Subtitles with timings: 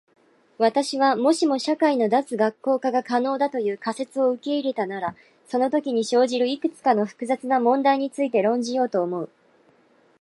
[0.57, 5.15] 私は、もしも社会の脱学校化が可能だという仮説を受け入れたなら
[5.47, 9.29] そのときに生じるいくつかの複雑な問題について論じようと思う。